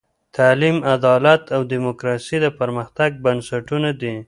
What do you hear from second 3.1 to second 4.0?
بنسټونه